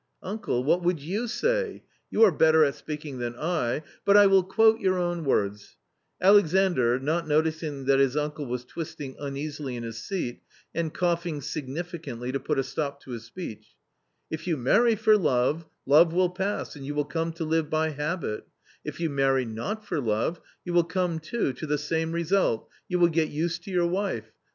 [0.23, 1.83] Uncle, what would you say?
[2.09, 5.69] You are better at speaking than I But I will quote your own words," Q
[5.69, 10.41] j\ Alexandr, not noticing that his uncle was twisting uneasily in his seat
[10.73, 13.29] and coughing significantly to put a stop to his V5^ y
[13.59, 13.67] speech;
[14.31, 17.89] "if you marry for love, love will pass and you will come to live by
[17.91, 18.47] habit;
[18.83, 22.97] if you marry not for love, you will come too to the same result; you
[22.97, 24.31] will get used to your wife.